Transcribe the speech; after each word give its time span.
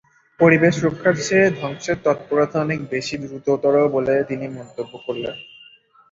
পরিবেশ 0.39 0.75
রক্ষার 0.85 1.15
চেয়ে 1.21 1.47
ধ্বংসের 1.59 1.97
তৎপরতা 2.03 2.57
অনেক 2.59 2.79
বেশি 2.91 3.15
দ্রুততর 3.23 3.75
বলে 3.87 4.13
তিনি 4.29 4.45
মন্তব্য 4.57 4.93
করেন। 5.05 5.25